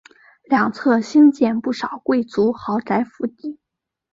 [0.45, 3.59] 两侧兴建不少贵族豪宅府邸。